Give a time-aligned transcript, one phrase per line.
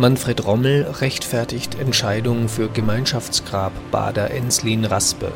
[0.00, 5.30] Manfred Rommel rechtfertigt Entscheidung für Gemeinschaftsgrab Bader Enslin-Raspe.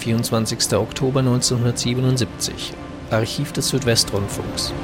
[0.00, 0.74] 24.
[0.74, 2.72] Oktober 1977.
[3.12, 4.74] Archiv des Südwestrundfunks.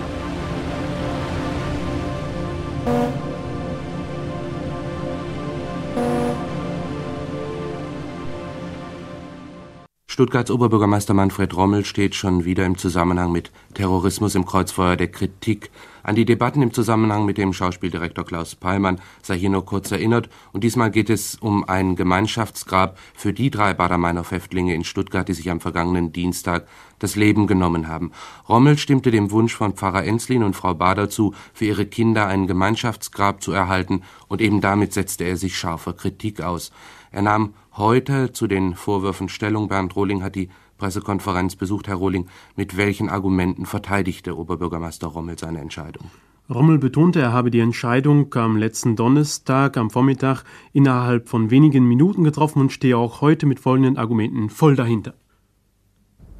[10.16, 15.70] Stuttgarts Oberbürgermeister Manfred Rommel steht schon wieder im Zusammenhang mit Terrorismus im Kreuzfeuer der Kritik.
[16.06, 20.28] An die Debatten im Zusammenhang mit dem Schauspieldirektor Klaus Peimann sei hier nur kurz erinnert.
[20.52, 25.50] Und diesmal geht es um ein Gemeinschaftsgrab für die drei Bader-Meinhof-Häftlinge in Stuttgart, die sich
[25.50, 26.68] am vergangenen Dienstag
[27.00, 28.12] das Leben genommen haben.
[28.48, 32.46] Rommel stimmte dem Wunsch von Pfarrer Enslin und Frau Bader zu, für ihre Kinder ein
[32.46, 36.70] Gemeinschaftsgrab zu erhalten, und eben damit setzte er sich scharfer Kritik aus.
[37.10, 39.66] Er nahm heute zu den Vorwürfen Stellung.
[39.66, 41.88] Bernd Rohling hat die Pressekonferenz besucht.
[41.88, 42.26] Herr Rohling,
[42.56, 46.10] mit welchen Argumenten verteidigte Oberbürgermeister Rommel seine Entscheidung?
[46.48, 52.22] Rommel betonte, er habe die Entscheidung am letzten Donnerstag am Vormittag innerhalb von wenigen Minuten
[52.22, 55.14] getroffen und stehe auch heute mit folgenden Argumenten voll dahinter.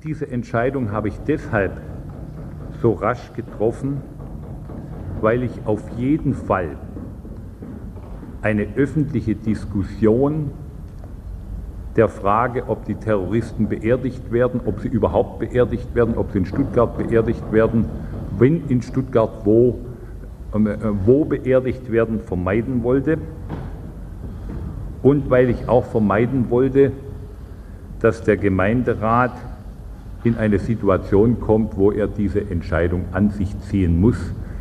[0.05, 1.81] Diese Entscheidung habe ich deshalb
[2.81, 4.01] so rasch getroffen,
[5.21, 6.79] weil ich auf jeden Fall
[8.43, 10.53] eine öffentliche Diskussion
[11.97, 16.47] der Frage, ob die Terroristen beerdigt werden, ob sie überhaupt beerdigt werden, ob sie in
[16.47, 17.87] Stuttgart beerdigt werden,
[18.39, 19.79] wenn in Stuttgart wo,
[20.53, 20.59] äh,
[21.05, 23.19] wo beerdigt werden, vermeiden wollte.
[25.03, 26.93] Und weil ich auch vermeiden wollte,
[28.01, 29.33] dass der Gemeinderat
[30.25, 34.19] in eine Situation kommt, wo er diese Entscheidung an sich ziehen muss.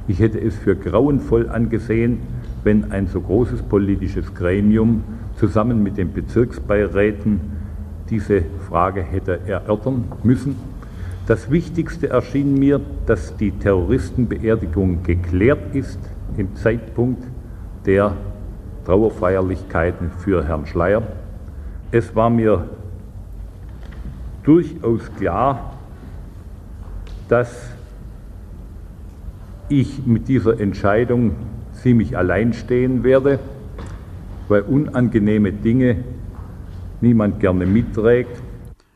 [0.07, 2.19] Ich hätte es für grauenvoll angesehen,
[2.63, 5.03] wenn ein so großes politisches Gremium
[5.37, 7.39] zusammen mit den Bezirksbeiräten
[8.09, 10.55] diese Frage hätte erörtern müssen.
[11.27, 15.99] Das Wichtigste erschien mir, dass die Terroristenbeerdigung geklärt ist
[16.37, 17.23] im Zeitpunkt
[17.85, 18.13] der
[18.85, 21.01] Trauerfeierlichkeiten für Herrn Schleier.
[21.91, 22.69] Es war mir
[24.43, 25.73] durchaus klar,
[27.27, 27.69] dass
[29.67, 31.31] ich mit dieser Entscheidung
[31.73, 33.39] ziemlich allein stehen werde
[34.47, 36.03] weil unangenehme Dinge
[37.01, 38.41] niemand gerne mitträgt.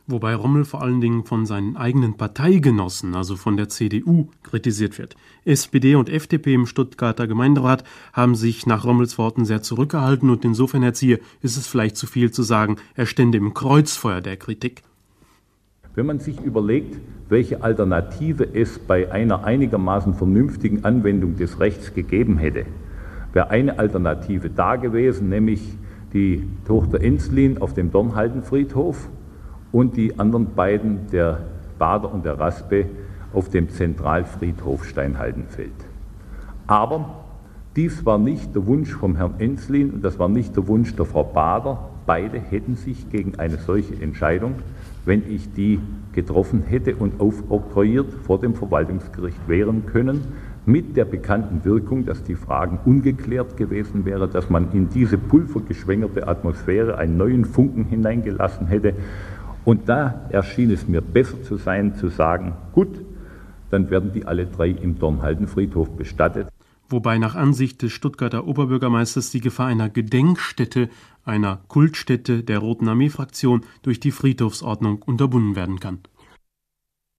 [0.07, 5.15] Wobei Rommel vor allen Dingen von seinen eigenen Parteigenossen, also von der CDU, kritisiert wird.
[5.45, 10.81] SPD und FDP im Stuttgarter Gemeinderat haben sich nach Rommels Worten sehr zurückgehalten und insofern,
[10.81, 14.81] Herr Ziehe, ist es vielleicht zu viel zu sagen, er stände im Kreuzfeuer der Kritik.
[15.93, 16.99] Wenn man sich überlegt,
[17.29, 22.65] welche Alternative es bei einer einigermaßen vernünftigen Anwendung des Rechts gegeben hätte,
[23.33, 25.77] wäre eine Alternative da gewesen, nämlich
[26.13, 29.09] die Tochter Enslin auf dem Dornhaldenfriedhof
[29.71, 31.39] und die anderen beiden, der
[31.77, 32.85] Bader und der Raspe,
[33.33, 35.71] auf dem Zentralfriedhof Steinhaldenfeld.
[36.65, 37.23] Aber
[37.75, 41.05] dies war nicht der Wunsch vom Herrn Enslin und das war nicht der Wunsch der
[41.05, 41.89] Frau Bader.
[42.09, 44.55] Beide hätten sich gegen eine solche Entscheidung,
[45.05, 45.79] wenn ich die
[46.11, 50.21] getroffen hätte und aufoktroyiert vor dem Verwaltungsgericht wehren können
[50.65, 56.27] mit der bekannten Wirkung, dass die Fragen ungeklärt gewesen wären, dass man in diese pulvergeschwängerte
[56.27, 58.95] Atmosphäre einen neuen Funken hineingelassen hätte.
[59.63, 63.05] Und da erschien es mir besser zu sein, zu sagen, gut,
[63.69, 66.47] dann werden die alle drei im Dornhaldenfriedhof bestattet.
[66.91, 70.89] Wobei nach Ansicht des Stuttgarter Oberbürgermeisters die Gefahr einer Gedenkstätte,
[71.29, 75.99] einer Kultstätte der Roten Armee-Fraktion durch die Friedhofsordnung unterbunden werden kann.